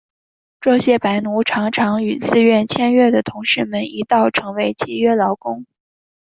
[0.59, 5.67] 这些白奴常常与自愿签约的同事们一道成为契约劳工。